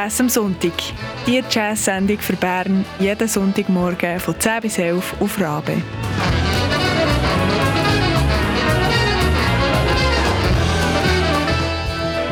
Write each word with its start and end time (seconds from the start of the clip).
Jazz 0.00 0.18
am 0.18 0.30
Sonntag. 0.30 0.72
Die 1.26 1.42
Jazz-Sendung 1.50 2.18
für 2.20 2.34
Bern 2.34 2.86
jeden 2.98 3.28
Sonntagmorgen 3.28 4.18
von 4.18 4.40
10 4.40 4.62
bis 4.62 4.78
11 4.78 5.20
auf 5.20 5.38
Rabe. 5.38 5.82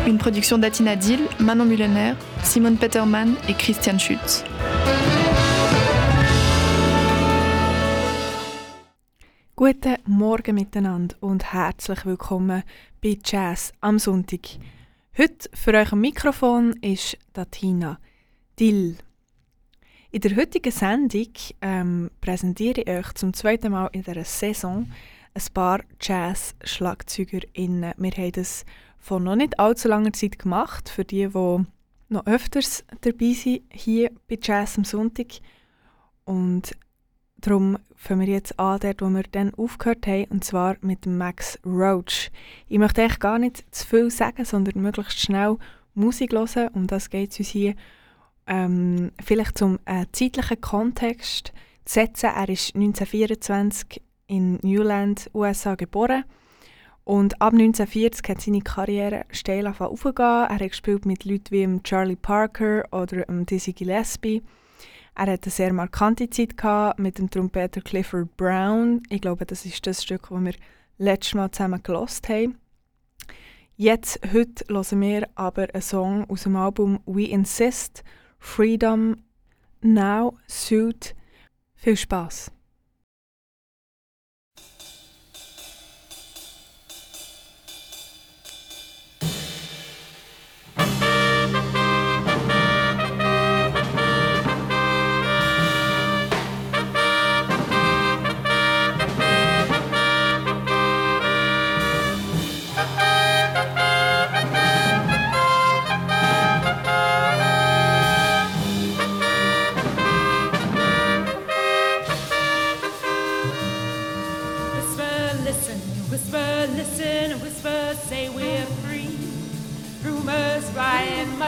Une 0.07 0.16
production 0.16 0.59
d'Atina 0.59 0.96
Dill, 0.96 1.29
Manon 1.41 1.69
Mullener, 1.69 2.16
Simone 2.43 2.77
Peterman 2.77 3.37
et 3.46 3.59
Christian 3.59 4.01
Schütz. 4.01 4.43
Guten 9.57 9.96
Morgen 10.07 10.55
miteinander 10.55 11.16
und 11.21 11.52
herzlich 11.52 12.07
willkommen 12.07 12.62
bei 13.02 13.19
Jazz 13.23 13.74
am 13.82 13.98
Sonntag. 13.98 14.59
Heute 15.21 15.51
für 15.53 15.75
euch 15.75 15.91
am 15.91 16.01
Mikrofon 16.01 16.75
ist 16.81 17.19
Datina 17.33 17.99
Dill. 18.61 18.97
In 20.13 20.21
der 20.21 20.37
heutigen 20.37 20.71
Sendung 20.71 21.33
ähm, 21.61 22.13
präsentiere 22.21 22.83
ich 22.83 22.89
euch 22.89 23.13
zum 23.15 23.35
zweiten 23.35 23.73
Mal 23.73 23.89
in 23.91 24.05
dieser 24.05 24.23
Saison 24.23 24.89
ein 25.35 25.43
paar 25.53 25.81
Jazz-SchlagzeugerInnen. 26.01 27.95
Wir 27.97 28.11
haben 28.13 28.31
das 28.31 28.65
vor 29.01 29.19
noch 29.19 29.35
nicht 29.35 29.59
allzu 29.59 29.89
langer 29.89 30.13
Zeit 30.13 30.39
gemacht, 30.39 30.89
für 30.89 31.05
die, 31.05 31.27
die 31.27 31.65
noch 32.09 32.27
öfters 32.27 32.85
dabei 33.01 33.32
sind, 33.32 33.63
hier 33.73 34.13
bei 34.29 34.38
Jazz 34.41 34.79
am 34.79 34.85
Sonntag. 34.85 35.41
Und 36.27 36.77
darum 37.39 37.79
fangen 37.97 38.21
wir 38.21 38.29
jetzt 38.29 38.59
an, 38.59 38.81
dort, 38.81 39.03
wo 39.03 39.09
wir 39.09 39.25
dann 39.31 39.55
aufgehört 39.55 40.07
haben, 40.07 40.27
und 40.27 40.45
zwar 40.45 40.77
mit 40.81 41.07
Max 41.07 41.59
Roach. 41.65 42.31
Ich 42.69 42.79
möchte 42.79 43.03
eigentlich 43.03 43.21
gar 43.21 43.39
nicht 43.39 43.65
zu 43.75 43.87
viel 43.87 44.11
sagen, 44.11 44.45
sondern 44.45 44.83
möglichst 44.83 45.21
schnell 45.21 45.57
Musik 45.95 46.33
hören, 46.33 46.69
um 46.75 46.87
das 46.87 47.11
geht 47.11 47.33
es 47.33 47.39
uns 47.39 47.49
hier. 47.49 47.75
Ähm, 48.47 49.11
vielleicht 49.23 49.59
zum 49.59 49.79
äh, 49.85 50.07
zeitlichen 50.13 50.61
Kontext 50.61 51.53
zu 51.85 51.95
setzen. 51.95 52.31
Er 52.35 52.49
ist 52.49 52.75
1924 52.75 54.01
in 54.27 54.59
Newland, 54.63 55.31
USA 55.35 55.75
geboren 55.75 56.25
und 57.05 57.41
ab 57.41 57.55
1940 57.55 58.29
hat 58.29 58.41
seine 58.43 58.61
Karriere 58.61 59.25
steil 59.31 59.66
aufgegangen. 59.66 60.51
Er 60.51 60.59
hat 60.59 60.71
gespielt 60.71 61.07
mit 61.07 61.25
Leuten 61.25 61.51
wie 61.51 61.83
Charlie 61.83 62.16
Parker 62.16 62.85
oder 62.93 63.25
Dizzy 63.27 63.73
Gillespie. 63.73 64.43
Er 65.19 65.27
hatte 65.27 65.47
eine 65.47 65.50
sehr 65.50 65.72
markante 65.72 66.31
Zeit 66.31 66.55
mit 66.97 67.19
dem 67.19 67.28
Trompeter 67.28 67.81
Clifford 67.81 68.37
Brown. 68.37 69.03
Ich 69.11 69.21
glaube, 69.21 69.47
das 69.47 69.65
ist 69.65 69.84
das 69.84 70.05
Stück, 70.05 70.28
das 70.31 70.44
wir 70.44 70.55
letztes 70.99 71.34
Mal 71.34 71.50
zusammen 71.50 71.83
gelost 71.83 72.28
haben. 72.28 72.56
Jetzt, 73.75 74.21
heute, 74.33 74.65
hören 74.72 75.00
wir 75.00 75.28
aber 75.34 75.75
einen 75.75 75.83
Song 75.83 76.31
aus 76.31 76.44
dem 76.44 76.55
Album 76.55 77.00
We 77.05 77.25
Insist, 77.25 78.05
Freedom 78.38 79.16
Now 79.81 80.38
Suit. 80.47 81.16
Viel 81.75 81.97
Spaß! 81.97 82.53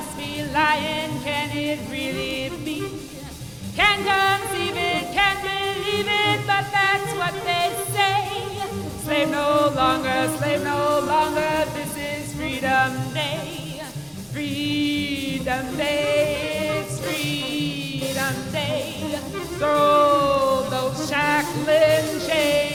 Must 0.00 0.16
be 0.16 0.43
lying. 0.55 1.11
Can 1.22 1.50
it 1.55 1.78
really 1.91 2.49
be? 2.65 2.81
Can't 3.77 4.03
conceive 4.11 4.77
it, 4.77 5.05
can't 5.12 5.41
believe 5.43 6.09
it, 6.09 6.38
but 6.47 6.65
that's 6.72 7.12
what 7.21 7.34
they 7.44 7.69
say. 7.97 8.16
Slave 9.05 9.31
no 9.31 9.71
longer, 9.77 10.19
slave 10.38 10.65
no 10.65 11.00
longer. 11.12 11.53
This 11.77 11.93
is 12.12 12.34
Freedom 12.34 12.91
Day. 13.12 13.83
Freedom 14.33 15.77
Day, 15.77 16.81
it's 16.81 16.99
Freedom 17.00 18.37
Day. 18.53 19.19
Throw 19.59 20.65
those 20.71 21.11
shackling 21.11 22.09
chains 22.27 22.69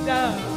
Freedom 0.00 0.49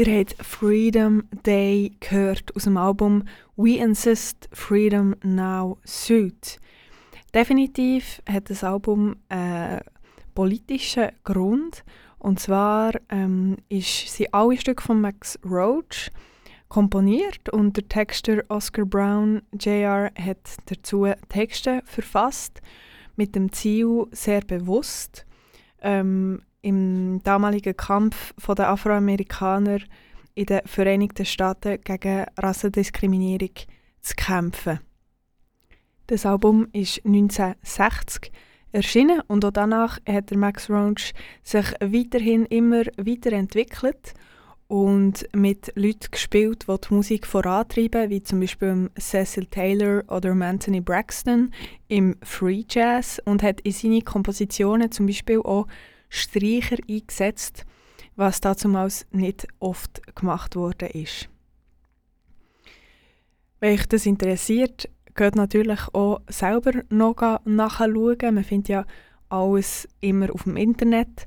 Ihr 0.00 0.18
habt 0.18 0.34
Freedom 0.42 1.24
Day 1.44 1.92
gehört 2.00 2.56
aus 2.56 2.64
dem 2.64 2.78
Album 2.78 3.24
We 3.56 3.76
Insist 3.76 4.48
Freedom 4.50 5.14
Now 5.22 5.76
Suit. 5.84 6.58
Definitiv 7.34 8.22
hat 8.26 8.48
das 8.48 8.64
Album 8.64 9.16
einen 9.28 9.82
politischen 10.34 11.10
Grund. 11.22 11.84
Und 12.18 12.40
zwar 12.40 12.92
ähm, 13.10 13.58
ist, 13.68 14.16
sind 14.16 14.32
alle 14.32 14.56
Stücke 14.56 14.82
von 14.82 15.02
Max 15.02 15.38
Roach 15.44 16.10
komponiert 16.70 17.50
und 17.50 17.76
der 17.76 17.86
Texter 17.86 18.42
Oscar 18.48 18.86
Brown 18.86 19.42
Jr. 19.52 20.10
hat 20.18 20.56
dazu 20.64 21.08
Texte 21.28 21.82
verfasst 21.84 22.62
mit 23.16 23.34
dem 23.34 23.52
Ziel 23.52 24.06
sehr 24.12 24.40
bewusst 24.40 25.26
ähm, 25.82 26.40
im 26.62 27.22
damaligen 27.22 27.76
Kampf 27.76 28.34
der 28.56 28.68
Afroamerikaner 28.68 29.78
in 30.34 30.46
den 30.46 30.60
Vereinigten 30.64 31.24
Staaten 31.24 31.80
gegen 31.82 32.26
Rassendiskriminierung 32.36 33.54
zu 34.00 34.14
kämpfen. 34.16 34.80
Das 36.06 36.26
Album 36.26 36.66
ist 36.72 37.04
1960 37.04 38.32
erschienen 38.72 39.20
und 39.26 39.44
auch 39.44 39.52
danach 39.52 39.98
hat 40.08 40.30
der 40.30 40.38
Max 40.38 40.70
Roach 40.70 41.12
sich 41.42 41.66
weiterhin 41.80 42.46
immer 42.46 42.84
weiterentwickelt 42.96 44.14
und 44.68 45.26
mit 45.34 45.72
Leuten 45.74 46.10
gespielt, 46.12 46.66
die 46.68 46.76
die 46.88 46.94
Musik 46.94 47.26
vorantreiben, 47.26 48.08
wie 48.08 48.22
zum 48.22 48.38
Beispiel 48.38 48.88
Cecil 48.98 49.46
Taylor 49.46 50.04
oder 50.08 50.30
Anthony 50.30 50.80
Braxton 50.80 51.52
im 51.88 52.16
Free 52.22 52.62
Jazz 52.68 53.20
und 53.24 53.42
hat 53.42 53.60
in 53.62 53.72
seine 53.72 54.02
Kompositionen 54.02 54.92
zum 54.92 55.06
Beispiel 55.06 55.40
auch 55.40 55.66
Streicher 56.10 56.76
eingesetzt, 56.88 57.64
was 58.16 58.40
damals 58.40 59.06
nicht 59.12 59.48
oft 59.60 60.02
gemacht 60.14 60.54
ist. 60.92 61.30
Wenn 63.60 63.74
euch 63.74 63.86
das 63.86 64.06
interessiert, 64.06 64.90
geht 65.14 65.36
natürlich 65.36 65.80
auch 65.92 66.20
selber 66.28 66.82
noch 66.90 67.40
nachschauen. 67.44 68.34
Man 68.34 68.44
findet 68.44 68.68
ja 68.68 68.86
alles 69.28 69.88
immer 70.00 70.32
auf 70.34 70.44
dem 70.44 70.56
Internet. 70.56 71.26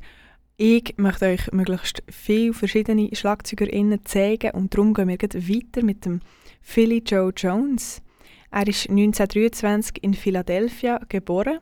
Ich 0.57 0.95
möchte 0.97 1.25
euch 1.25 1.51
möglichst 1.51 2.03
viele 2.09 2.53
verschiedene 2.53 3.09
SchlagzeugerInnen 3.13 4.05
zeigen 4.05 4.51
und 4.51 4.73
darum 4.73 4.93
gehen 4.93 5.07
wir 5.07 5.17
weiter 5.17 5.83
mit 5.83 6.05
dem 6.05 6.21
Philly 6.61 7.01
Joe 7.05 7.33
Jones. 7.35 8.01
Er 8.51 8.67
ist 8.67 8.89
1923 8.89 10.03
in 10.03 10.13
Philadelphia 10.13 10.99
geboren. 11.09 11.59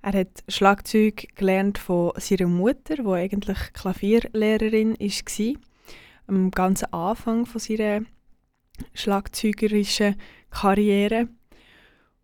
Er 0.00 0.20
hat 0.20 0.44
Schlagzeug 0.48 1.28
gelernt 1.34 1.78
von 1.78 2.12
seiner 2.16 2.46
Mutter, 2.46 2.96
die 2.96 3.08
eigentlich 3.08 3.58
Klavierlehrerin 3.72 4.96
war. 4.98 5.54
Am 6.28 6.50
ganzen 6.50 6.92
Anfang 6.92 7.46
von 7.46 7.60
seiner 7.60 8.02
schlagzeugerischen 8.94 10.16
Karriere. 10.50 11.28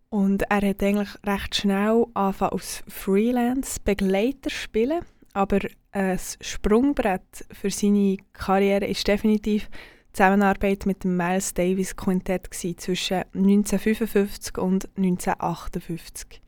Und 0.08 0.42
er 0.42 0.68
hat 0.68 0.82
eigentlich 0.82 1.08
recht 1.26 1.56
schnell 1.56 2.06
angefangen 2.14 2.52
als 2.52 2.84
Freelance-Begleiter 2.86 4.50
spielen. 4.50 5.00
Aber 5.32 5.58
ein 5.90 6.20
Sprungbrett 6.40 7.44
für 7.50 7.70
seine 7.70 8.18
Karriere 8.32 8.86
ist 8.86 9.08
definitiv 9.08 9.68
die 9.68 10.12
Zusammenarbeit 10.12 10.86
mit 10.86 11.02
dem 11.02 11.16
Miles 11.16 11.54
Davis 11.54 11.96
Quintett 11.96 12.48
zwischen 12.54 13.24
1955 13.34 14.58
und 14.58 14.88
1958. 14.96 16.43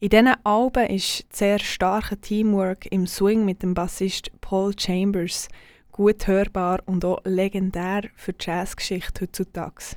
In 0.00 0.10
diesen 0.10 0.32
Alben 0.44 0.86
ist 0.86 1.24
sehr 1.34 1.58
starke 1.58 2.16
Teamwork 2.20 2.86
im 2.92 3.08
Swing 3.08 3.44
mit 3.44 3.64
dem 3.64 3.74
Bassist 3.74 4.30
Paul 4.40 4.72
Chambers 4.78 5.48
gut 5.90 6.28
hörbar 6.28 6.78
und 6.86 7.04
auch 7.04 7.20
legendär 7.24 8.02
für 8.14 8.32
die 8.32 8.46
Jazzgeschichte 8.46 9.22
heutzutage. 9.22 9.96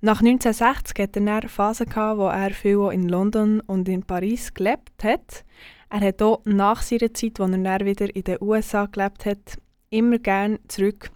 Nach 0.00 0.20
1960 0.20 0.98
hatte 0.98 1.20
er 1.20 1.36
eine 1.40 1.48
Phase, 1.50 1.84
gehabt, 1.84 2.18
wo 2.18 2.28
er 2.28 2.52
viel 2.52 2.88
in 2.90 3.06
London 3.06 3.60
und 3.60 3.86
in 3.86 4.02
Paris 4.02 4.54
gelebt 4.54 5.04
hat. 5.04 5.44
Er 5.90 6.00
hat 6.00 6.22
auch 6.22 6.40
nach 6.46 6.80
seiner 6.80 7.12
Zeit, 7.12 7.38
als 7.38 7.52
er 7.52 7.84
wieder 7.84 8.16
in 8.16 8.24
den 8.24 8.38
USA 8.40 8.86
gelebt 8.86 9.26
hat, 9.26 9.58
immer 9.90 10.18
gerne 10.18 10.58
zurück 10.68 11.10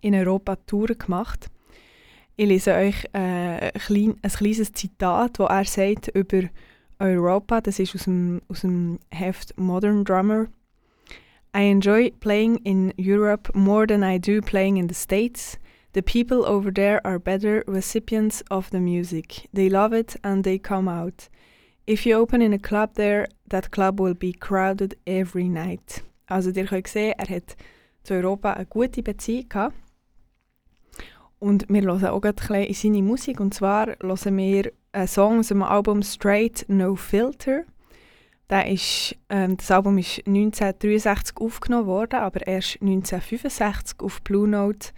in 0.00 0.12
Europa 0.16 0.56
Touren 0.56 0.98
gemacht. 0.98 1.50
Ich 2.34 2.48
lese 2.48 2.74
euch 2.74 3.04
äh, 3.12 3.70
ein, 3.70 4.16
ein 4.22 4.30
kleines 4.30 4.72
Zitat, 4.72 5.38
wo 5.38 5.44
er 5.44 5.64
sagt 5.64 6.08
über 6.08 6.42
Europa, 6.98 7.60
das 7.60 7.78
ist 7.78 7.94
aus 7.94 8.04
dem, 8.04 8.42
aus 8.48 8.60
dem 8.62 8.98
Heft 9.10 9.56
Modern 9.58 10.04
Drummer. 10.04 10.48
I 11.54 11.70
enjoy 11.70 12.10
playing 12.20 12.56
in 12.64 12.92
Europe 12.98 13.50
more 13.54 13.86
than 13.86 14.02
I 14.02 14.18
do 14.18 14.40
playing 14.42 14.76
in 14.76 14.88
the 14.88 14.94
States. 14.94 15.58
The 15.94 16.02
people 16.02 16.44
over 16.44 16.70
there 16.70 17.00
are 17.06 17.18
better 17.18 17.64
recipients 17.66 18.42
of 18.50 18.70
the 18.70 18.80
music. 18.80 19.48
They 19.54 19.70
love 19.70 19.94
it 19.94 20.16
and 20.22 20.44
they 20.44 20.58
come 20.58 20.88
out. 20.88 21.30
If 21.86 22.04
you 22.04 22.16
open 22.16 22.42
in 22.42 22.52
a 22.52 22.58
club 22.58 22.94
there, 22.94 23.28
that 23.48 23.70
club 23.70 23.98
will 24.00 24.14
be 24.14 24.32
crowded 24.32 24.96
every 25.06 25.48
night. 25.48 26.02
Also 26.28 26.50
ihr 26.50 26.66
könnt 26.66 26.88
sehen, 26.88 27.14
er 27.16 27.34
hat 27.34 27.56
zu 28.02 28.14
Europa 28.14 28.52
eine 28.52 28.66
gute 28.66 29.02
Beziehung 29.02 29.48
gehabt. 29.48 29.74
Und 31.38 31.66
wir 31.68 31.82
hören 31.82 32.06
auch 32.06 32.20
gerade 32.20 32.64
in 32.64 32.74
seine 32.74 33.02
Musik. 33.02 33.40
Und 33.40 33.54
zwar 33.54 33.86
hören 34.00 34.36
wir 34.36 34.72
einen 34.96 35.08
Song 35.08 35.40
aus 35.40 35.48
dem 35.48 35.62
Album 35.62 36.02
Straight 36.02 36.64
No 36.68 36.96
Filter. 36.96 37.64
Der 38.48 38.70
ist, 38.70 39.14
ähm, 39.28 39.56
das 39.56 39.70
Album 39.70 39.98
ist 39.98 40.18
1963 40.26 41.36
aufgenommen 41.36 41.86
worden, 41.86 42.20
aber 42.20 42.46
erst 42.46 42.80
1965 42.80 44.00
auf 44.00 44.22
Blue 44.22 44.48
Note 44.48 44.88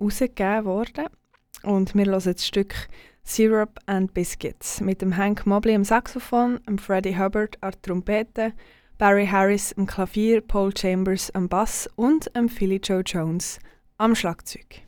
rausgegeben 0.00 0.64
worden. 0.64 1.06
Und 1.62 1.94
wir 1.94 2.06
hören 2.06 2.22
das 2.24 2.46
Stück 2.46 2.74
Syrup 3.22 3.78
and 3.86 4.14
Biscuits 4.14 4.80
mit 4.80 5.02
dem 5.02 5.16
Hank 5.16 5.46
Mobley 5.46 5.74
am 5.74 5.84
Saxophon, 5.84 6.60
dem 6.66 6.78
Freddie 6.78 7.18
Hubbard 7.18 7.62
an 7.62 7.72
der 7.72 7.82
Trompete, 7.82 8.52
Barry 8.96 9.26
Harris 9.26 9.74
am 9.76 9.86
Klavier, 9.86 10.40
Paul 10.40 10.72
Chambers 10.76 11.30
am 11.34 11.48
Bass 11.48 11.88
und 11.96 12.34
dem 12.34 12.48
Philly 12.48 12.80
Joe 12.82 13.02
Jones 13.04 13.58
am 13.98 14.14
Schlagzeug. 14.14 14.83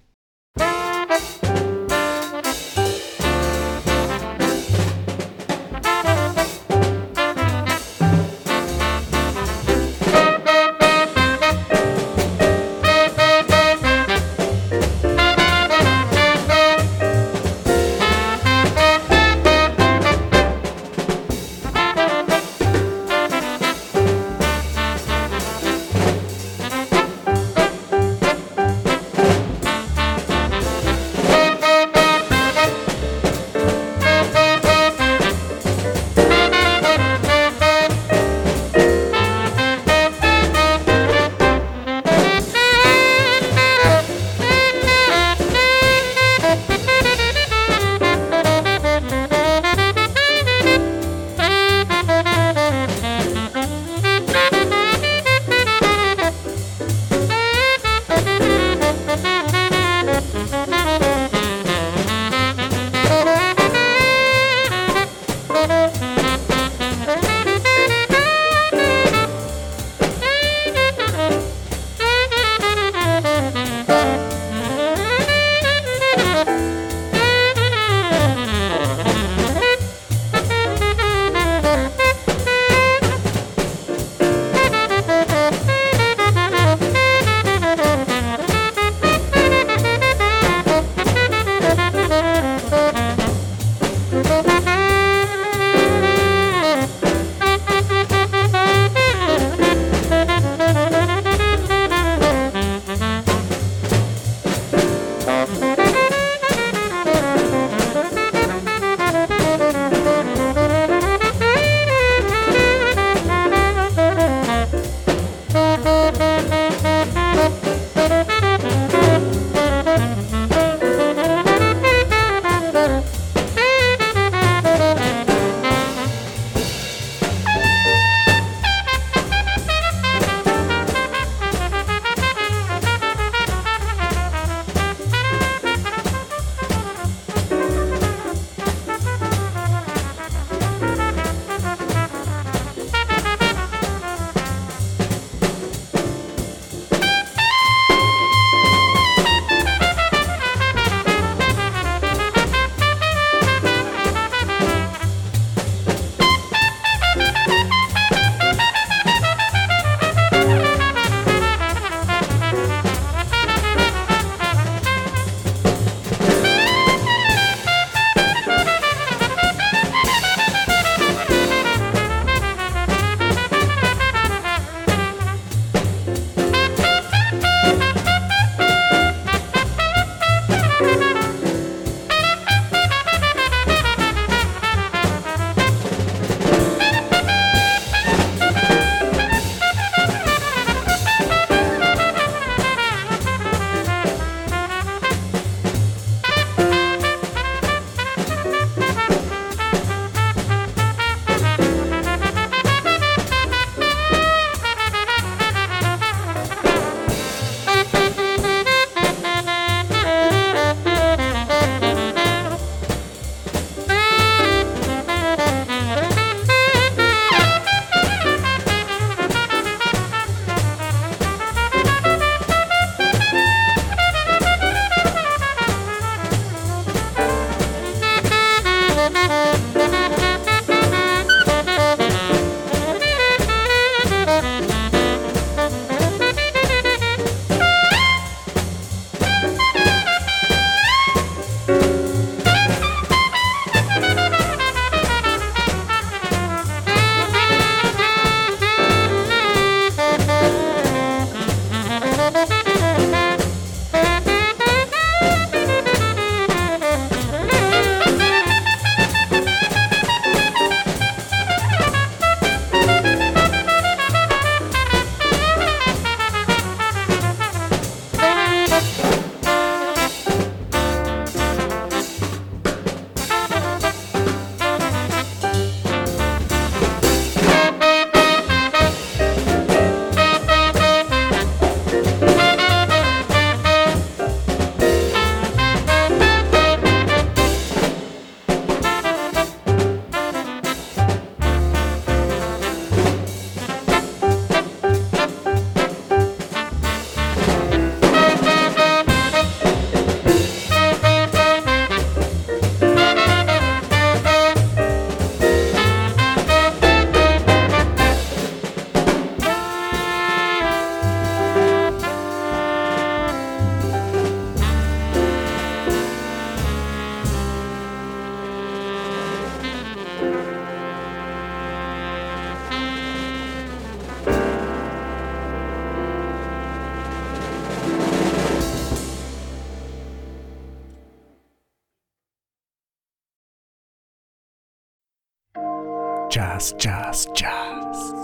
Jazz, 336.56 336.72
Jazz, 336.80 337.28
Jazz. 337.36 338.14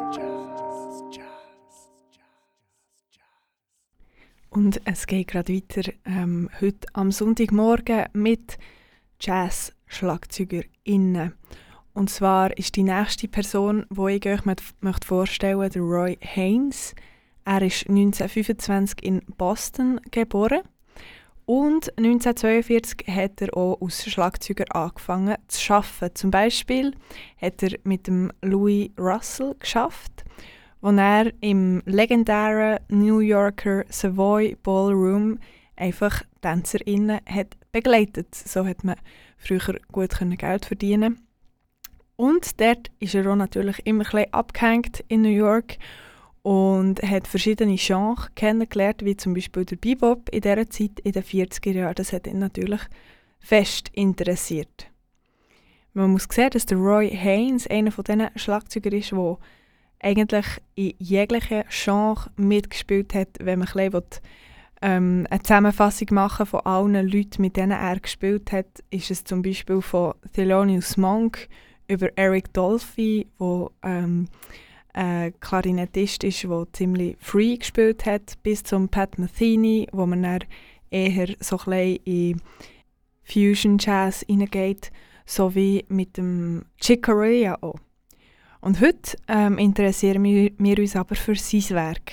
Und 4.48 4.80
es 4.86 5.06
geht 5.06 5.28
gerade 5.28 5.54
weiter 5.54 5.92
ähm, 6.06 6.48
heute 6.58 6.88
am 6.94 7.12
Sonntagmorgen 7.12 8.06
mit 8.14 8.56
Jazz-SchlagzeugerInnen. 9.20 11.34
Und 11.92 12.08
zwar 12.08 12.56
ist 12.56 12.76
die 12.76 12.84
nächste 12.84 13.28
Person, 13.28 13.84
die 13.90 14.12
ich 14.12 14.26
euch 14.26 14.46
möchte 14.46 15.06
vorstellen 15.06 15.58
möchte, 15.58 15.80
der 15.80 15.82
Roy 15.82 16.16
Haynes. 16.22 16.94
Er 17.44 17.60
ist 17.60 17.86
1925 17.86 19.02
in 19.02 19.20
Boston 19.36 20.00
geboren 20.10 20.62
und 21.44 21.96
1942 21.98 23.06
hat 23.08 23.42
er 23.42 23.56
auch 23.56 23.80
als 23.80 24.04
Schlagzeuger 24.10 24.64
angefangen 24.74 25.36
zu 25.48 25.72
arbeiten. 25.72 26.14
Zum 26.14 26.30
Beispiel 26.30 26.92
hat 27.40 27.62
er 27.62 27.78
mit 27.84 28.06
dem 28.06 28.32
Louis 28.42 28.90
Russell 28.98 29.54
geschafft 29.58 30.24
wo 30.82 30.90
er 30.90 31.32
im 31.40 31.80
legendären 31.86 32.80
New 32.88 33.20
Yorker 33.20 33.84
Savoy 33.88 34.56
Ballroom 34.62 35.38
einfach 35.76 36.24
TänzerInnen 36.42 37.20
hat 37.24 37.56
begleitet. 37.70 38.34
So 38.34 38.66
hat 38.66 38.82
man 38.82 38.96
früher 39.38 39.78
gut 39.92 40.10
Geld 40.38 40.64
verdienen 40.66 41.24
Und 42.16 42.60
dort 42.60 42.90
ist 42.98 43.14
er 43.14 43.30
auch 43.30 43.36
natürlich 43.36 43.86
immer 43.86 44.12
ein 44.12 44.32
abgehängt 44.32 45.04
in 45.06 45.22
New 45.22 45.28
York 45.28 45.78
und 46.42 47.02
hat 47.02 47.28
verschiedene 47.28 47.76
Genres 47.76 48.28
kennengelernt, 48.34 49.04
wie 49.04 49.16
zum 49.16 49.34
Beispiel 49.34 49.64
der 49.64 49.76
Bebop 49.76 50.28
in 50.30 50.40
dieser 50.40 50.68
Zeit, 50.68 50.98
in 51.02 51.12
den 51.12 51.22
40er 51.22 51.72
Jahren. 51.72 51.94
Das 51.94 52.12
hat 52.12 52.26
ihn 52.26 52.40
natürlich 52.40 52.80
fest 53.38 53.88
interessiert. 53.92 54.90
Man 55.94 56.10
muss 56.10 56.26
sehen, 56.30 56.50
dass 56.50 56.66
der 56.66 56.78
Roy 56.78 57.10
Haynes 57.10 57.66
einer 57.66 57.92
von 57.92 58.04
diesen 58.04 58.30
Schlagzeugern 58.36 58.94
ist, 58.94 59.12
der 59.12 59.38
eigentlich 60.00 60.46
in 60.74 60.94
jeglichen 60.98 61.64
Genre 61.68 62.30
mitgespielt 62.36 63.14
hat, 63.14 63.28
wenn 63.40 63.60
man 63.60 63.68
ein 63.68 63.90
bisschen 63.90 64.04
ähm, 64.80 65.26
eine 65.30 65.42
Zusammenfassung 65.42 66.08
machen 66.10 66.46
von 66.46 66.60
allen 66.60 67.08
Leuten, 67.08 67.40
mit 67.40 67.56
denen 67.56 67.72
er 67.72 68.00
gespielt 68.00 68.50
hat, 68.50 68.66
ist 68.90 69.10
es 69.10 69.22
zum 69.22 69.42
Beispiel 69.42 69.80
von 69.80 70.14
Thelonious 70.34 70.96
Monk 70.96 71.48
über 71.86 72.08
Eric 72.16 72.52
Dolphy, 72.52 73.28
wo 73.38 73.70
ähm, 73.82 74.28
ein 74.92 75.38
Klarinettist 75.40 76.24
ist, 76.24 76.44
der 76.44 76.66
ziemlich 76.72 77.16
free 77.18 77.56
gespielt 77.56 78.04
hat, 78.06 78.34
bis 78.42 78.62
zum 78.62 78.88
Pat 78.88 79.18
Metheny, 79.18 79.88
wo 79.92 80.06
man 80.06 80.22
dann 80.22 80.44
eher 80.90 81.34
so 81.40 81.58
ein 81.66 81.96
in 82.04 82.40
Fusion 83.24 83.78
Jazz 83.78 84.24
hineingeht, 84.26 84.90
sowie 85.24 85.84
mit 85.88 86.16
dem 86.16 86.66
Chick 86.78 87.08
auch. 87.08 87.74
Und 88.60 88.80
heute 88.80 89.16
ähm, 89.28 89.58
interessieren 89.58 90.22
wir, 90.22 90.52
wir, 90.56 90.78
uns 90.78 90.94
aber 90.94 91.14
für 91.14 91.34
sein 91.34 91.76
Werk, 91.76 92.12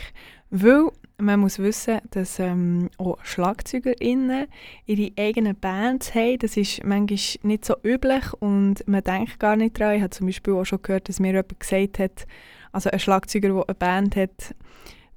weil 0.50 0.89
man 1.20 1.40
muss 1.40 1.60
wissen, 1.60 2.00
dass 2.12 2.40
ähm, 2.40 2.90
auch 2.98 3.18
SchlagzeugerInnen 3.24 4.48
ihre 4.86 5.12
eigenen 5.18 5.56
Bands 5.56 6.16
haben. 6.16 6.40
Das 6.40 6.58
ist 6.58 6.84
manchmal 6.84 7.20
nicht 7.44 7.66
so 7.66 7.76
üblich 7.84 8.34
und 8.40 8.88
man 8.88 9.04
denkt 9.04 9.40
gar 9.40 9.56
nicht 9.56 9.80
daran. 9.80 9.96
Ich 9.96 10.02
habe 10.02 10.12
zum 10.12 10.28
Beispiel 10.28 10.54
auch 10.54 10.66
schon 10.66 10.82
gehört, 10.82 11.10
dass 11.10 11.20
mir 11.20 11.34
jemand 11.34 11.60
gesagt 11.60 12.00
hat, 12.00 12.26
also 12.72 12.90
ein 12.90 13.00
Schlagzeuger, 13.00 13.50
der 13.50 13.66
eine 13.68 13.76
Band 13.76 14.16
hat, 14.16 14.56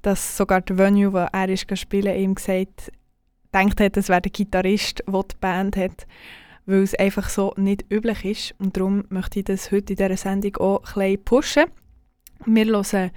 dass 0.03 0.37
sogar 0.37 0.61
der 0.61 0.79
Venue, 0.79 1.13
wo 1.13 1.19
er 1.19 1.49
ist 1.49 1.79
spielen, 1.79 2.17
ihm 2.17 2.35
gesagt 2.35 2.93
denkt 3.55 3.81
hat, 3.81 3.97
es 3.97 4.09
wäre 4.09 4.23
der 4.23 4.33
Gitarrist, 4.33 5.03
der 5.07 5.23
die 5.23 5.37
Band 5.41 5.77
hat 5.77 6.07
weil 6.67 6.83
es 6.83 6.95
einfach 6.95 7.29
so 7.29 7.55
nicht 7.57 7.85
üblich 7.91 8.25
ist. 8.25 8.55
Und 8.59 8.77
darum 8.77 9.05
möchte 9.09 9.41
ich 9.41 9.45
das 9.45 9.71
heute 9.73 9.95
in 9.95 9.97
dieser 9.97 10.17
Sendung 10.17 10.57
auch 10.57 10.79
ein 10.79 10.95
bisschen 10.95 11.25
pushen. 11.25 11.65
Wir 12.47 12.67
hören 12.67 13.11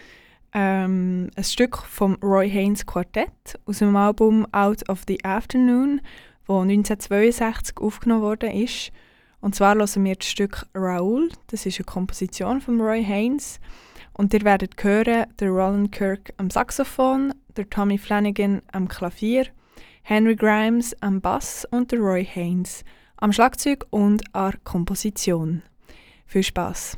ähm, 0.56 1.30
ein 1.36 1.44
Stück 1.44 1.78
vom 1.78 2.16
Roy 2.24 2.50
Haynes 2.50 2.86
Quartett 2.86 3.60
aus 3.66 3.80
dem 3.80 3.96
Album 3.96 4.48
Out 4.54 4.90
of 4.90 5.04
the 5.06 5.24
Afternoon, 5.24 6.00
das 6.48 6.56
1962 6.56 7.78
aufgenommen 7.78 8.22
worden 8.22 8.52
ist. 8.52 8.92
Und 9.42 9.54
zwar 9.54 9.76
hören 9.76 10.06
wir 10.06 10.16
das 10.16 10.28
Stück 10.28 10.66
Raoul, 10.74 11.30
das 11.48 11.66
ist 11.66 11.78
eine 11.78 11.86
Komposition 11.86 12.62
von 12.62 12.80
Roy 12.80 13.04
Haynes. 13.04 13.60
Und 14.14 14.34
ihr 14.34 14.44
werdet 14.44 14.82
hören, 14.82 15.26
der 15.40 15.50
Roland 15.50 15.92
Kirk 15.92 16.34
am 16.38 16.50
Saxophon, 16.50 17.34
der 17.58 17.70
Tommy 17.70 17.98
Flanagan 17.98 18.62
am 18.72 18.88
Klavier, 18.88 19.48
Henry 20.04 20.38
Grimes 20.38 20.96
am 21.02 21.20
Bass 21.20 21.68
und 21.70 21.92
der 21.92 22.00
Roy 22.00 22.24
Haynes 22.24 22.86
am 23.18 23.34
Schlagzeug 23.34 23.86
und 23.90 24.24
an 24.34 24.54
Komposition. 24.64 25.64
Viel 26.26 26.44
Spaß! 26.44 26.98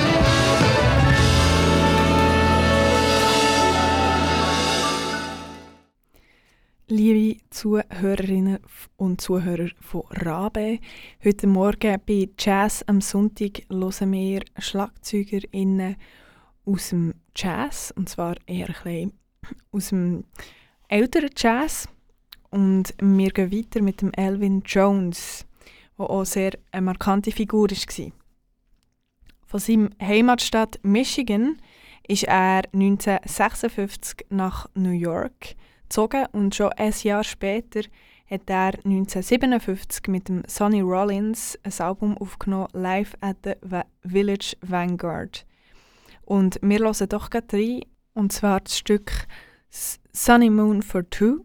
Zuhörerinnen 7.61 8.57
und 8.97 9.21
Zuhörer 9.21 9.69
von 9.81 10.01
Rabe, 10.09 10.79
heute 11.23 11.45
Morgen 11.45 12.01
bei 12.07 12.27
Jazz 12.35 12.83
am 12.87 13.01
Sonntag 13.01 13.61
hören 13.69 14.11
wir 14.11 14.41
SchlagzeugerInnen 14.57 15.95
aus 16.65 16.89
dem 16.89 17.13
Jazz, 17.35 17.93
und 17.95 18.09
zwar 18.09 18.37
eher 18.47 18.73
ein 18.83 19.13
aus 19.71 19.89
dem 19.89 20.23
älteren 20.87 21.29
Jazz. 21.37 21.87
Und 22.49 22.95
wir 22.99 23.29
gehen 23.29 23.51
weiter 23.51 23.83
mit 23.83 24.01
dem 24.01 24.11
Elvin 24.13 24.63
Jones, 24.65 25.45
der 25.99 26.09
auch 26.09 26.25
sehr 26.25 26.57
eine 26.71 26.81
markante 26.81 27.31
Figur 27.31 27.69
war. 27.69 28.11
Von 29.45 29.59
seinem 29.59 29.91
Heimatstadt 30.01 30.79
Michigan 30.81 31.61
ist 32.07 32.23
er 32.23 32.63
1956 32.73 34.25
nach 34.31 34.67
New 34.73 34.89
York 34.89 35.55
gezogen 35.91 36.25
und 36.31 36.55
schon 36.55 36.71
ein 36.77 36.93
Jahr 37.03 37.23
später 37.25 37.81
hat 38.29 38.49
er 38.49 38.75
1957 38.85 40.07
mit 40.07 40.29
dem 40.29 40.41
Sonny 40.47 40.79
Rollins 40.79 41.59
ein 41.63 41.85
Album 41.85 42.17
aufgenommen, 42.17 42.69
Live 42.71 43.13
at 43.19 43.35
the 43.43 43.81
Village 44.05 44.55
Vanguard. 44.61 45.45
Und 46.21 46.59
wir 46.61 46.79
hören 46.79 47.09
doch 47.09 47.29
gerade 47.29 47.57
rein, 47.57 47.81
und 48.13 48.31
zwar 48.31 48.61
das 48.61 48.77
Stück 48.77 49.11
Sunny 49.69 50.49
Moon 50.49 50.81
for 50.81 51.09
Two. 51.09 51.43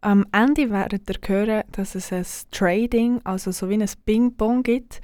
Am 0.00 0.24
Ende 0.30 0.70
werdet 0.70 1.10
ihr 1.10 1.18
hören, 1.26 1.64
dass 1.72 1.96
es 1.96 2.12
ein 2.12 2.24
Trading, 2.52 3.20
also 3.24 3.50
so 3.50 3.68
wie 3.68 3.82
ein 3.82 3.90
Ping-Pong 4.04 4.62
gibt, 4.62 5.00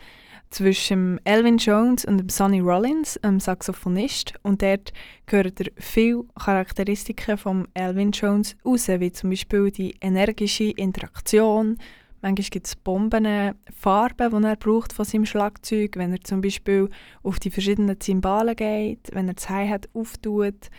zwischen 0.53 1.19
Elvin 1.25 1.57
Jones 1.57 2.05
und 2.05 2.31
Sonny 2.31 2.61
Rollins, 2.61 3.17
einem 3.19 3.41
Saxophonist. 3.41 4.35
Und 4.43 4.63
dort 4.63 4.93
gehört 5.27 5.61
er 5.61 5.73
viele 5.77 6.25
Charakteristiken 6.39 7.39
von 7.39 7.69
Elvin 7.75 8.13
Jones 8.13 8.57
raus, 8.65 8.89
wie 8.89 9.13
zum 9.13 9.31
Beispiel 9.31 9.71
die 9.71 9.95
energische 10.01 10.71
Interaktion. 10.71 11.79
Manchmal 12.21 12.51
gibt 12.51 12.67
es 12.67 12.77
Bomben, 12.77 13.55
Farben, 13.75 14.43
die 14.43 14.47
er 14.47 14.57
braucht 14.57 14.93
von 14.93 15.05
seinem 15.05 15.27
Schlagzeug, 15.27 15.97
wenn 15.97 16.13
er 16.13 16.21
zum 16.21 16.41
Beispiel 16.41 16.89
auf 17.23 17.41
die 17.41 17.51
verschiedenen 17.51 17.99
Zimbalen 17.99 18.55
geht, 18.55 19.11
wenn 19.13 19.29
er 19.29 19.35
das 19.35 19.49
Hi-Hat 19.49 19.89
auftut. 19.95 20.71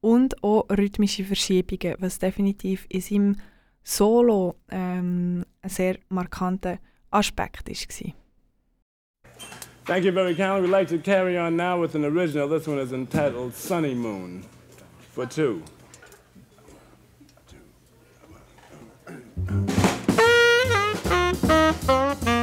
Und 0.00 0.42
auch 0.42 0.68
rhythmische 0.70 1.24
Verschiebungen, 1.24 1.94
was 1.98 2.18
definitiv 2.18 2.86
in 2.88 3.00
seinem 3.02 3.36
Solo 3.84 4.56
ähm, 4.70 5.44
ein 5.62 5.70
sehr 5.70 5.98
markanter 6.08 6.78
Aspekt 7.10 7.68
war. 7.68 8.12
Thank 9.84 10.04
you 10.04 10.12
very 10.12 10.34
kindly. 10.34 10.62
We'd 10.62 10.70
like 10.70 10.88
to 10.88 10.98
carry 10.98 11.36
on 11.36 11.56
now 11.56 11.80
with 11.80 11.94
an 11.94 12.04
original. 12.04 12.48
This 12.48 12.66
one 12.66 12.78
is 12.78 12.92
entitled 12.92 13.54
Sunny 13.54 13.94
Moon 13.94 14.44
for 15.12 15.26
two. 15.26 15.62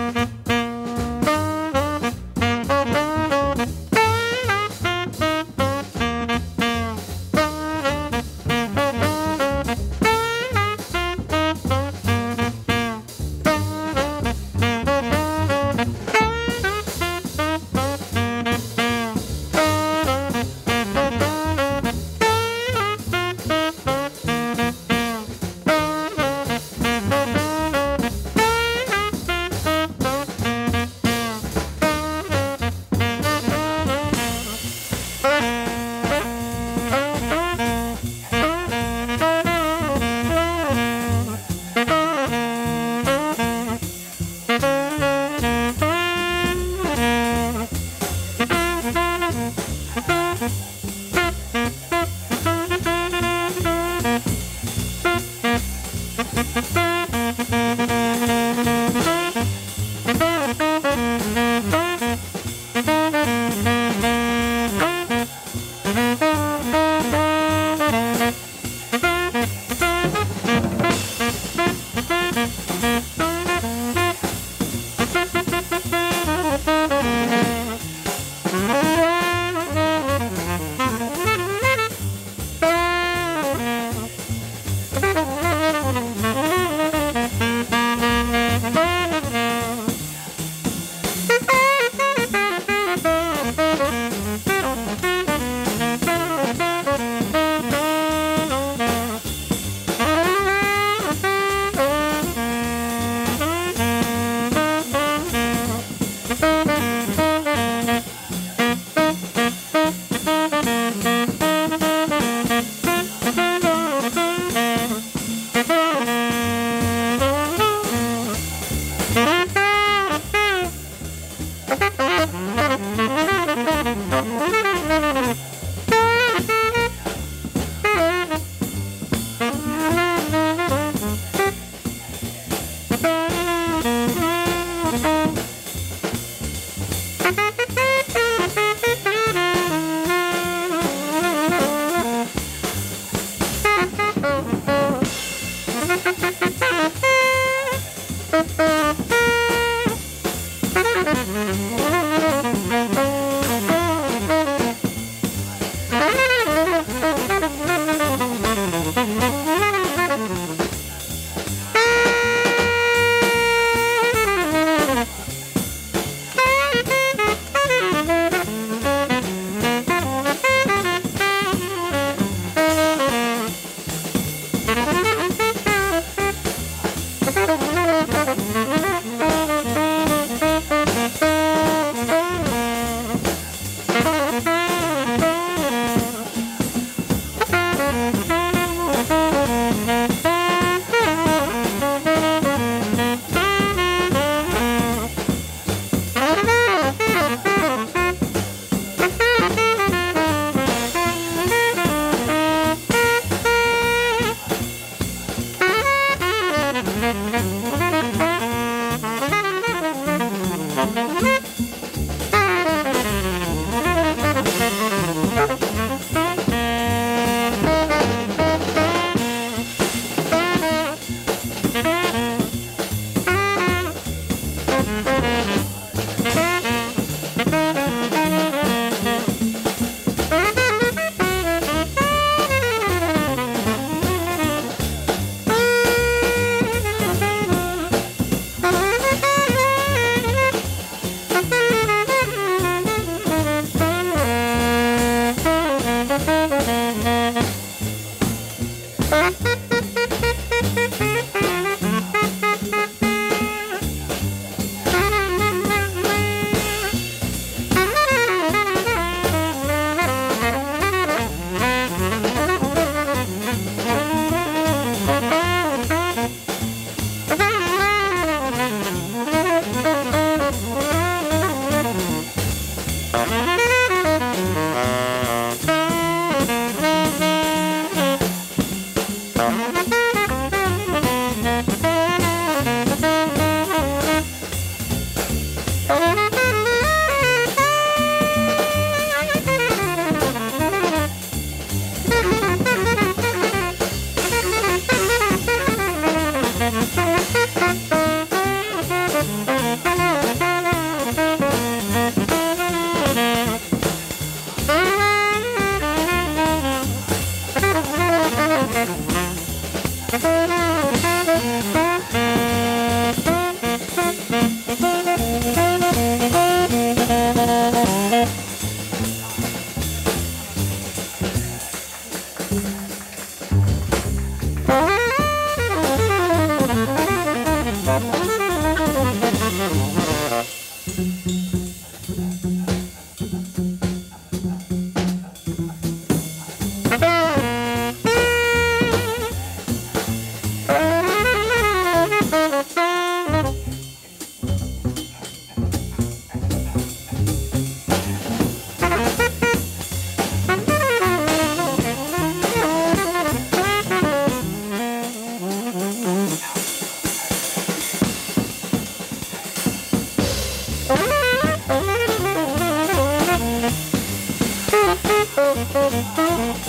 Der 365.48 366.67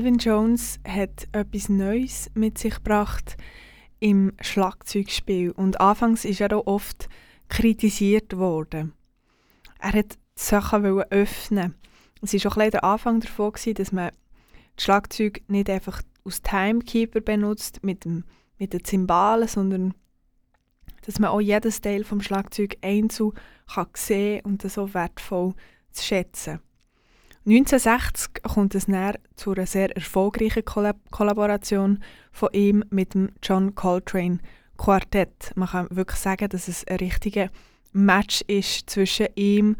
Elvin 0.00 0.16
Jones 0.16 0.80
hat 0.88 1.28
etwas 1.32 1.68
Neues 1.68 2.30
mit 2.32 2.56
sich 2.56 2.76
gebracht 2.76 3.36
im 3.98 4.32
Schlagzeugspiel 4.40 5.50
und 5.50 5.78
anfangs 5.78 6.24
ist 6.24 6.40
er 6.40 6.56
auch 6.56 6.66
oft 6.66 7.10
kritisiert 7.50 8.38
worden. 8.38 8.94
Er 9.78 9.92
hat 9.92 10.14
die 10.14 10.16
Sachen 10.36 10.86
öffnen. 10.86 11.74
Es 12.22 12.32
war 12.32 12.50
auch 12.50 12.56
ein 12.56 12.70
der 12.70 12.82
Anfang 12.82 13.20
davon, 13.20 13.52
dass 13.74 13.92
man 13.92 14.10
das 14.74 14.84
Schlagzeug 14.84 15.42
nicht 15.48 15.68
einfach 15.68 16.00
aus 16.24 16.40
Timekeeper 16.40 17.20
benutzt 17.20 17.84
mit, 17.84 18.06
dem, 18.06 18.24
mit 18.56 18.72
den 18.72 18.84
Zimbalen, 18.84 19.48
sondern 19.48 19.92
dass 21.04 21.18
man 21.18 21.28
auch 21.28 21.42
jedes 21.42 21.82
Teil 21.82 22.04
vom 22.04 22.22
Schlagzeug 22.22 22.78
einzeln 22.80 23.32
kann 23.66 23.88
sehen 23.92 24.46
und 24.46 24.64
das 24.64 24.72
so 24.74 24.94
wertvoll 24.94 25.52
zu 25.90 26.02
schätzen. 26.02 26.60
1960 27.46 28.42
kommt 28.42 28.74
es 28.74 28.86
näher 28.86 29.18
zu 29.34 29.52
einer 29.52 29.64
sehr 29.64 29.94
erfolgreichen 29.96 30.62
Kollab 30.64 30.98
Kollaboration 31.10 32.02
von 32.32 32.50
ihm 32.52 32.84
mit 32.90 33.14
dem 33.14 33.30
John 33.42 33.74
Coltrane 33.74 34.40
Quartett. 34.76 35.52
Man 35.54 35.68
kann 35.68 35.88
wirklich 35.90 36.20
sagen, 36.20 36.50
dass 36.50 36.68
es 36.68 36.86
ein 36.86 36.98
richtiger 36.98 37.48
Match 37.92 38.42
ist 38.46 38.90
zwischen 38.90 39.28
ihm 39.36 39.76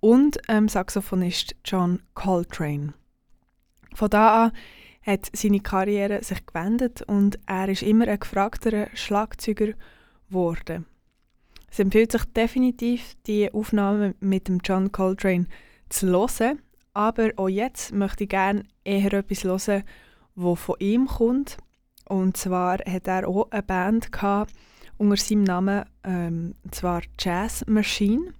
und 0.00 0.40
dem 0.48 0.68
Saxophonist 0.68 1.54
John 1.64 2.02
Coltrane. 2.14 2.94
Von 3.94 4.10
da 4.10 4.46
an 4.46 4.52
hat 5.02 5.30
seine 5.32 5.60
Karriere 5.60 6.24
sich 6.24 6.44
gewendet 6.44 7.02
und 7.02 7.38
er 7.46 7.68
ist 7.68 7.82
immer 7.82 8.08
ein 8.08 8.18
gefragterer 8.18 8.88
Schlagzeuger 8.94 9.74
geworden. 10.28 10.86
Es 11.70 11.78
empfiehlt 11.78 12.10
sich 12.10 12.24
definitiv, 12.24 13.14
die 13.26 13.52
Aufnahme 13.52 14.14
mit 14.18 14.48
dem 14.48 14.58
John 14.64 14.90
Coltrane 14.90 15.46
zu 15.88 16.08
hören. 16.08 16.60
Aber 16.94 17.30
auch 17.36 17.48
jetzt 17.48 17.92
möchte 17.92 18.24
ich 18.24 18.30
gerne 18.30 18.64
eher 18.84 19.12
etwas 19.12 19.44
hören, 19.44 19.84
das 20.36 20.60
von 20.60 20.76
ihm 20.78 21.06
kommt. 21.06 21.58
Und 22.08 22.36
zwar 22.36 22.78
hat 22.78 23.08
er 23.08 23.28
auch 23.28 23.50
eine 23.50 23.62
Band 23.62 24.12
gehabt, 24.12 24.54
unter 24.96 25.16
seinem 25.16 25.42
Namen, 25.42 25.84
ähm, 26.04 26.54
zwar 26.70 27.02
Jazz 27.18 27.64
Machine. 27.66 28.32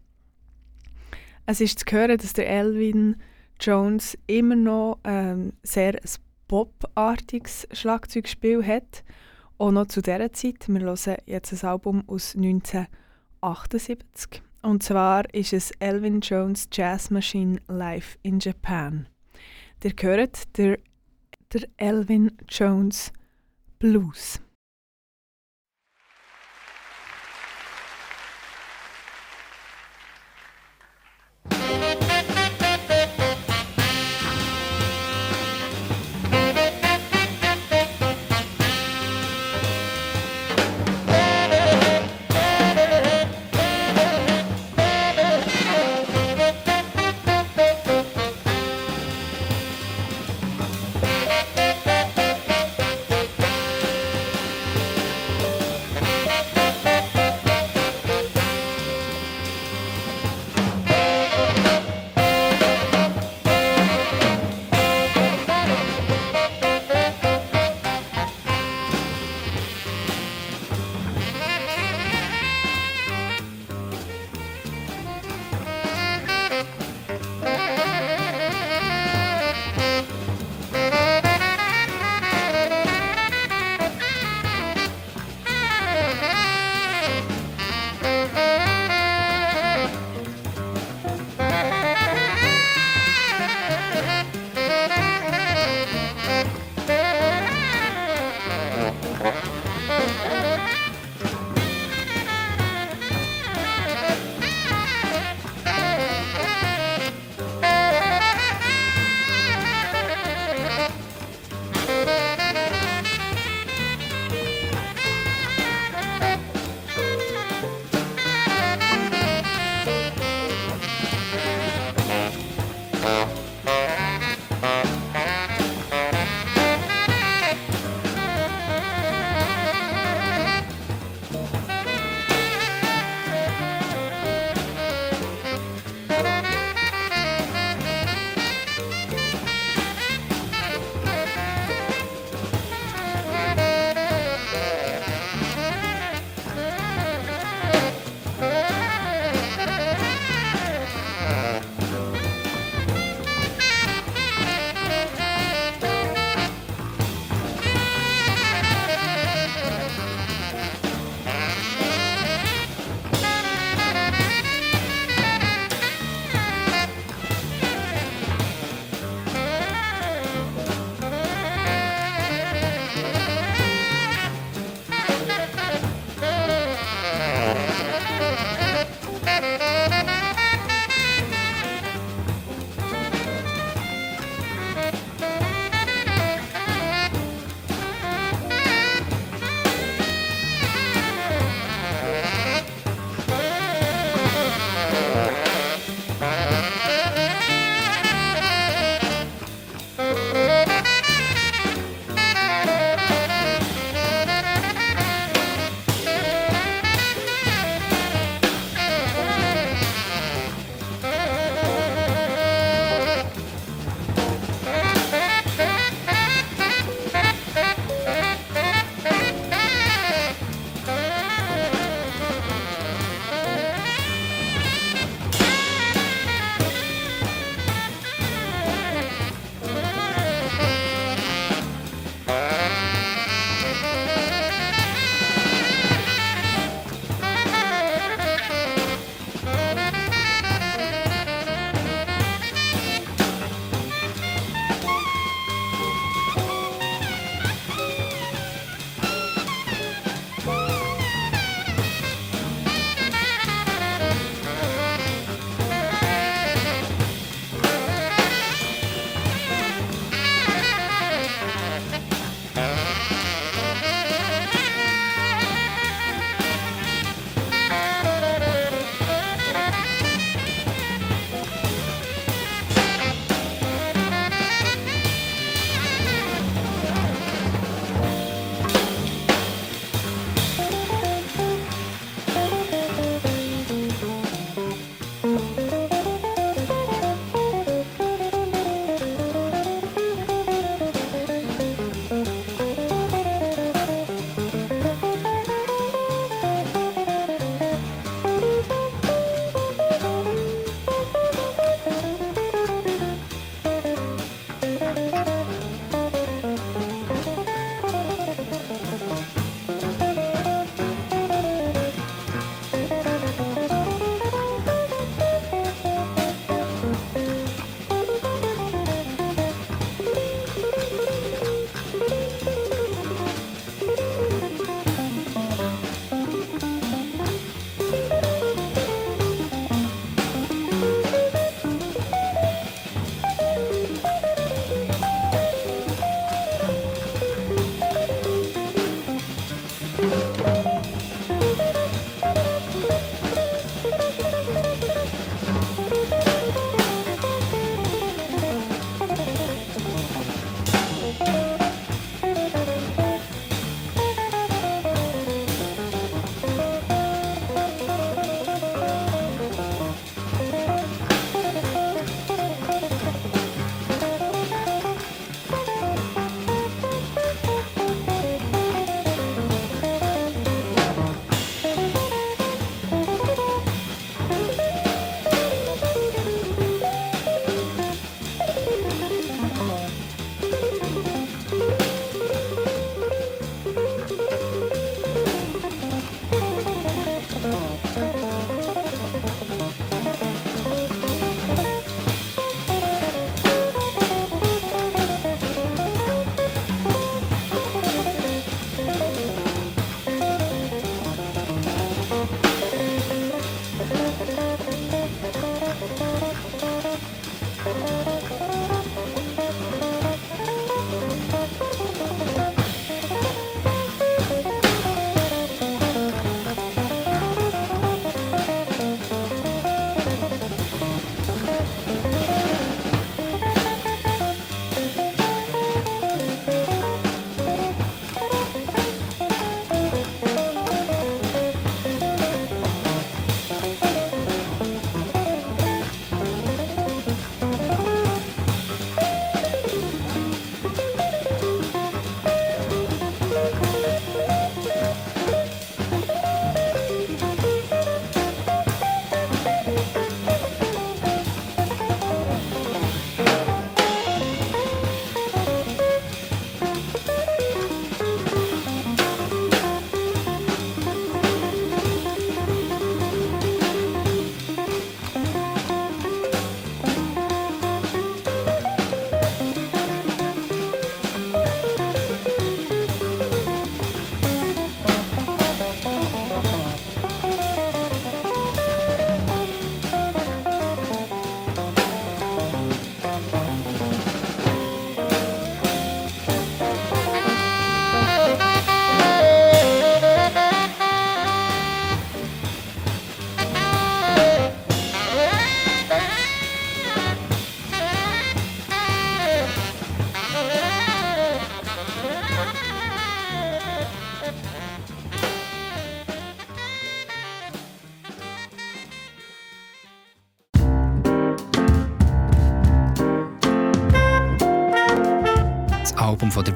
Es 1.46 1.60
ist 1.60 1.80
zu 1.80 1.94
hören, 1.94 2.16
dass 2.16 2.32
der 2.32 2.48
Elvin 2.48 3.16
Jones 3.60 4.16
immer 4.26 4.56
noch 4.56 4.98
ähm, 5.04 5.52
sehr 5.62 5.94
ein 5.94 6.10
popartiges 6.46 7.66
Schlagzeugspiel 7.72 8.64
hat. 8.64 9.04
Auch 9.58 9.72
noch 9.72 9.86
zu 9.86 10.00
dieser 10.00 10.32
Zeit. 10.32 10.68
Wir 10.68 10.80
hören 10.80 11.16
jetzt 11.26 11.52
ein 11.52 11.68
Album 11.68 12.04
aus 12.06 12.36
1978. 12.36 14.42
Und 14.64 14.82
zwar 14.82 15.32
ist 15.34 15.52
es 15.52 15.72
Elvin 15.72 16.20
Jones 16.20 16.70
Jazz 16.72 17.10
Machine 17.10 17.60
Live 17.68 18.16
in 18.22 18.38
Japan. 18.38 19.06
Ihr 19.82 19.92
hört 20.00 20.56
der, 20.56 20.78
der 21.52 21.68
Elvin 21.76 22.32
Jones 22.48 23.12
Blues. 23.78 24.40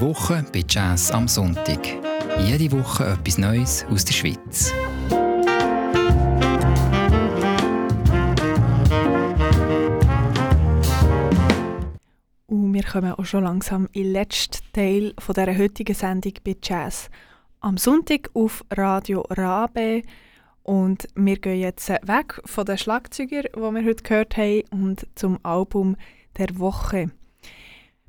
Woche 0.09 0.43
bei 0.55 0.65
Jazz 0.67 1.11
am 1.11 1.29
Sonntag. 1.29 1.87
Jede 2.41 2.73
Woche 2.73 3.05
etwas 3.05 3.37
Neues 3.37 3.85
aus 3.91 4.07
der 4.07 4.15
Schweiz. 4.15 4.73
Und 12.47 12.73
wir 12.73 12.85
kommen 12.85 13.13
auch 13.13 13.25
schon 13.27 13.45
langsam 13.45 13.87
in 13.93 14.05
den 14.05 14.13
letzten 14.13 14.65
Teil 14.73 15.13
dieser 15.13 15.59
heutigen 15.59 15.95
Sendung 15.95 16.33
bei 16.43 16.57
Jazz 16.63 17.11
am 17.61 17.77
Sonntag 17.77 18.31
auf 18.33 18.65
Radio 18.71 19.27
Rabe. 19.29 20.05
Und 20.63 21.07
wir 21.17 21.37
gehen 21.37 21.61
jetzt 21.61 21.91
weg 21.91 22.41
von 22.47 22.65
den 22.65 22.79
Schlagzeugern, 22.79 23.49
die 23.55 23.61
wir 23.61 23.85
heute 23.85 24.03
gehört 24.03 24.39
haben, 24.39 24.63
und 24.71 25.07
zum 25.17 25.39
Album 25.45 25.97
der 26.39 26.59
Woche. 26.59 27.11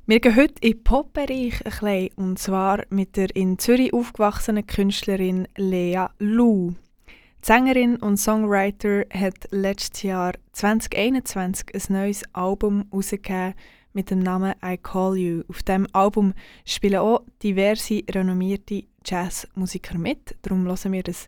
Wir 0.09 0.19
gehen 0.19 0.37
heute 0.37 0.55
in 0.61 0.71
den 0.71 0.83
Pop-Bereich 0.83 2.11
und 2.15 2.39
zwar 2.39 2.83
mit 2.89 3.15
der 3.15 3.35
in 3.35 3.59
Zürich 3.59 3.93
aufgewachsenen 3.93 4.65
Künstlerin 4.65 5.47
Lea 5.55 6.07
Lu. 6.17 6.71
Die 6.71 7.45
Sängerin 7.45 7.95
und 7.97 8.17
Songwriter 8.17 9.03
hat 9.13 9.35
letztes 9.51 10.01
Jahr 10.01 10.33
2021 10.53 11.75
ein 11.75 11.93
neues 11.93 12.23
Album 12.33 12.85
herausgegeben 12.89 13.53
mit 13.93 14.09
dem 14.09 14.17
Namen 14.23 14.55
I 14.65 14.79
Call 14.81 15.15
You. 15.15 15.43
Auf 15.47 15.61
dem 15.61 15.85
Album 15.93 16.33
spielen 16.65 17.01
auch 17.01 17.21
diverse 17.43 18.01
renommierte 18.09 18.85
Jazzmusiker 19.05 19.99
mit. 19.99 20.35
Darum 20.41 20.65
hören 20.65 20.91
wir 20.91 21.03
das 21.03 21.27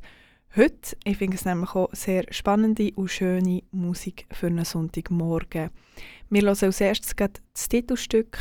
heute. 0.55 0.97
Ich 1.03 1.17
finde 1.17 1.37
es 1.37 1.45
nämlich 1.45 1.75
auch 1.75 1.89
sehr 1.93 2.25
spannende 2.31 2.91
und 2.95 3.11
schöne 3.11 3.61
Musik 3.69 4.25
für 4.31 4.47
einen 4.47 4.65
Sonntagmorgen. 4.65 5.69
Wir 6.31 6.41
hören 6.41 6.57
als 6.63 6.81
erstes 6.81 7.15
das 7.15 7.69
Titelstück 7.69 8.39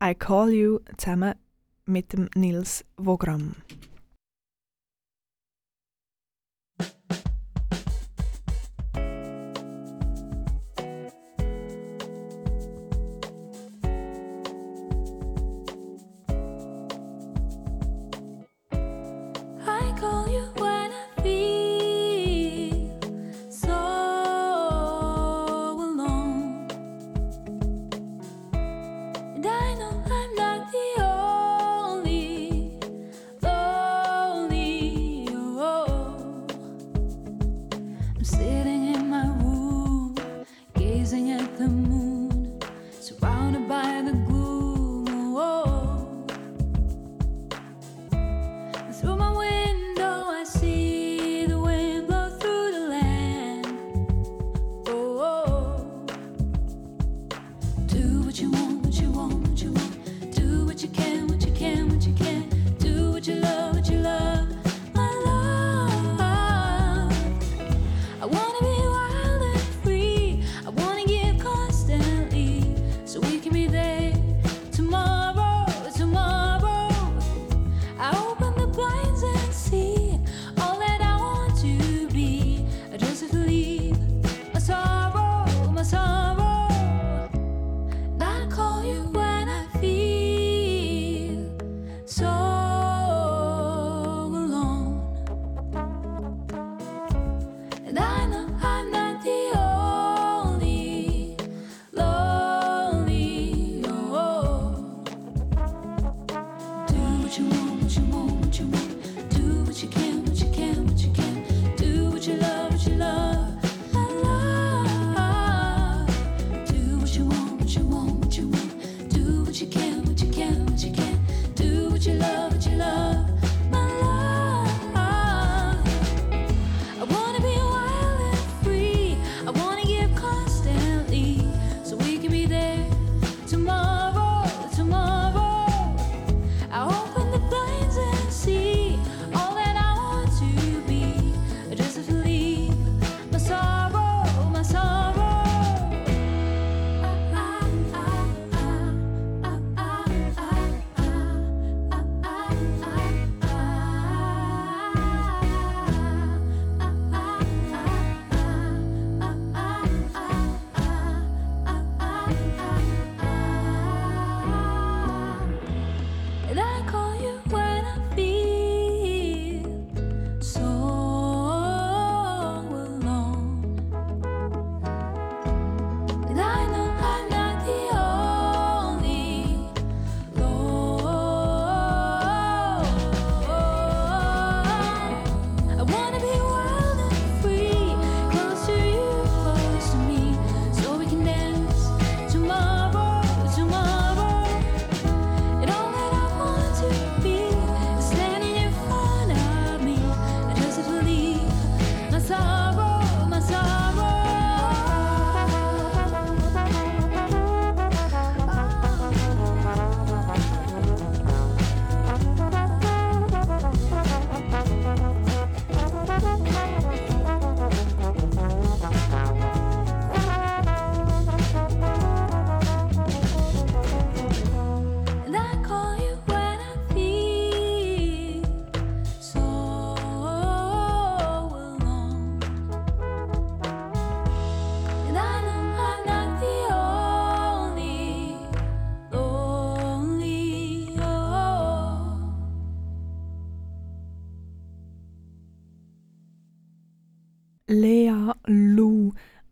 I 0.00 0.14
Call 0.14 0.50
You 0.50 0.78
zusammen 0.96 1.34
mit 1.84 2.12
dem 2.12 2.28
Nils 2.36 2.84
Vogram. 2.96 3.56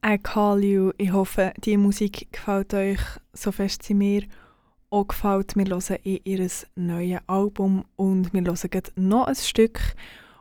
I 0.08 0.18
Call 0.18 0.62
You. 0.62 0.92
Ich 0.98 1.12
hoffe, 1.12 1.52
die 1.64 1.76
Musik 1.76 2.28
gefällt 2.30 2.72
euch 2.74 3.00
so 3.32 3.50
fest 3.50 3.82
sie 3.82 3.94
mir 3.94 4.22
auch 4.88 5.08
gefällt. 5.08 5.56
Wir 5.56 5.64
hören 5.64 5.96
in 6.04 6.20
ihr 6.22 6.48
neues 6.76 7.20
Album 7.26 7.84
und 7.96 8.32
wir 8.32 8.42
hören 8.42 8.82
noch 8.94 9.26
ein 9.26 9.34
Stück. 9.34 9.80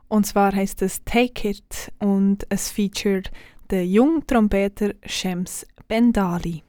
Und 0.08 0.28
zwar 0.28 0.54
heißt 0.54 0.84
es 0.84 1.04
Take 1.04 1.50
It 1.50 1.92
und 1.98 2.46
es 2.50 2.70
featuret 2.70 3.32
den 3.72 3.90
jungen 3.92 4.28
Trompeter 4.28 4.94
Shems 5.04 5.66
Bendali. 5.88 6.65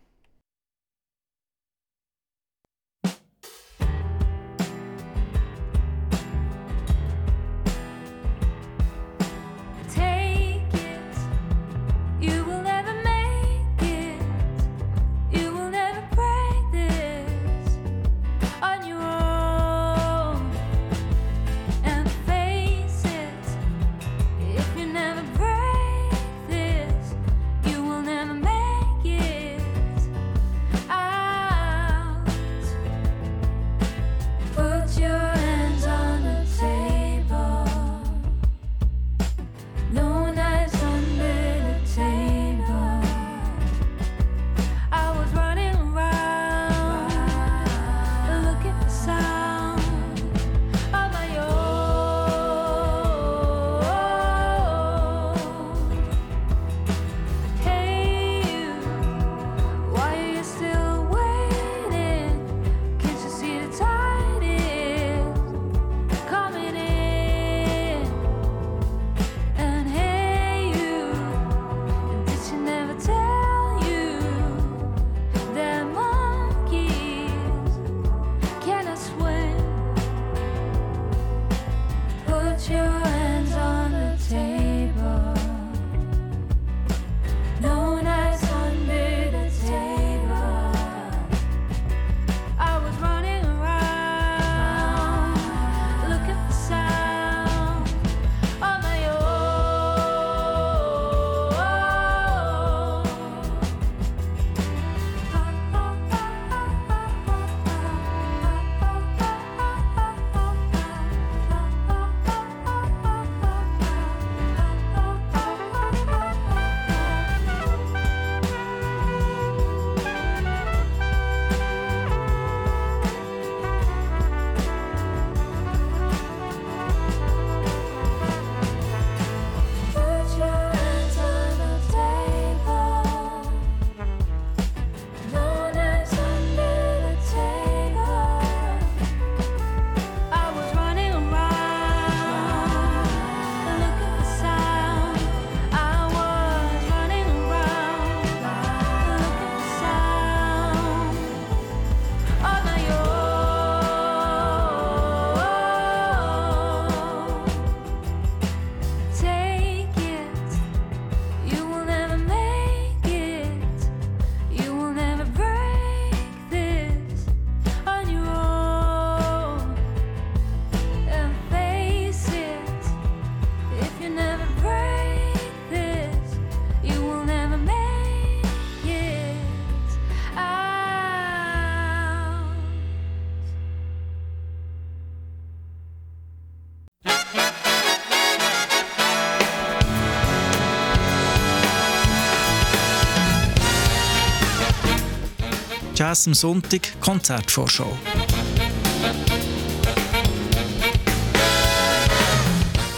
Am 196.26 196.34
Sonntag 196.34 197.00
Konzertvorschau. 197.00 197.96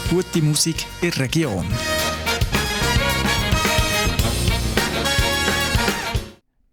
Gute 0.09 0.41
Musik 0.41 0.85
in 1.01 1.11
der 1.11 1.19
Region. 1.19 1.65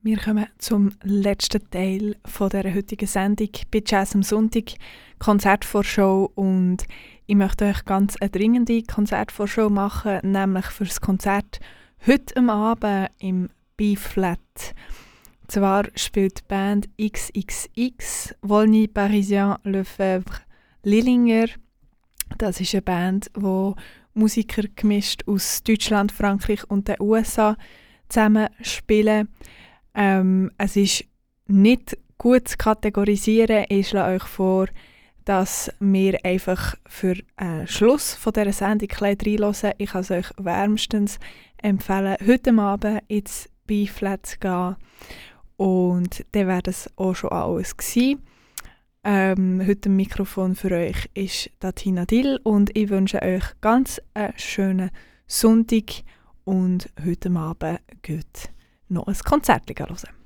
Wir 0.03 0.19
kommen 0.19 0.47
zum 0.59 0.93
letzten 1.03 1.69
Teil 1.71 2.17
von 2.25 2.49
der 2.49 2.75
heutigen 2.75 3.07
Sendung 3.07 3.51
bei 3.71 3.83
Jazz 3.85 4.15
am 4.15 4.23
Sonntag 4.23 4.75
Konzertvorschau 5.19 6.31
und 6.35 6.85
ich 7.27 7.37
möchte 7.37 7.67
euch 7.67 7.85
ganz 7.85 8.17
eine 8.17 8.31
dringende 8.31 8.83
Konzertvorschau 8.83 9.69
machen, 9.69 10.21
nämlich 10.23 10.67
für 10.67 10.85
das 10.85 11.01
Konzert 11.01 11.61
heute 12.07 12.37
am 12.37 12.49
Abend 12.49 13.11
im 13.19 13.51
B-Flat. 13.77 14.39
Zwar 15.49 15.85
spielt 15.95 16.41
die 16.41 16.45
Band 16.49 16.89
XXX 17.01 18.35
Volny 18.43 18.89
Parisien 18.89 19.55
Lefebvre 19.63 20.41
Lillinger. 20.83 21.47
Das 22.39 22.61
ist 22.61 22.75
eine 22.75 22.83
Band, 22.83 23.31
wo 23.35 23.77
Musiker 24.15 24.63
gemischt 24.75 25.23
aus 25.27 25.63
Deutschland, 25.63 26.11
Frankreich 26.11 26.69
und 26.69 26.89
den 26.89 26.97
USA 27.01 27.57
zusammen 28.09 28.49
spielen. 28.61 29.29
Ähm, 29.95 30.51
es 30.59 30.75
ist 30.75 31.05
nicht 31.47 31.97
gut 32.19 32.49
zu 32.49 32.57
kategorisieren. 32.57 33.67
Ich 33.69 33.89
schlage 33.89 34.17
euch 34.17 34.29
vor, 34.29 34.67
dass 35.25 35.71
wir 35.79 36.25
einfach 36.25 36.75
für 36.87 37.15
den 37.41 37.67
Schluss 37.69 38.15
von 38.15 38.33
dieser 38.33 38.53
Sendung 38.53 38.89
reinhören. 38.91 39.75
Ich 39.79 39.91
kann 39.91 40.01
es 40.01 40.11
euch 40.11 40.27
wärmstens 40.39 41.21
empfehlen, 41.63 42.17
heute 42.27 42.53
Abend 42.59 43.03
ins 43.07 43.49
B-Flat 43.67 44.27
zu 44.27 44.39
gehen 44.39 44.77
und 45.57 46.25
dann 46.33 46.47
wäre 46.49 46.63
das 46.63 46.91
auch 46.97 47.15
schon 47.15 47.31
alles 47.31 47.77
gewesen. 47.77 48.23
Ähm, 49.05 49.63
heute 49.65 49.89
im 49.89 49.97
Mikrofon 49.97 50.57
für 50.57 50.73
euch 50.73 51.09
ist 51.15 51.51
Tina 51.77 52.07
Dill 52.07 52.41
und 52.43 52.77
ich 52.77 52.89
wünsche 52.89 53.23
euch 53.23 53.45
ganz 53.61 54.01
einen 54.15 54.37
schönen 54.37 54.91
Sonntag 55.27 56.03
und 56.45 56.91
heute 57.05 57.31
Abend 57.31 57.81
geht 58.03 58.51
noch 58.89 59.07
ein 59.07 59.15
Konzert 59.25 59.71
hören. 59.79 60.26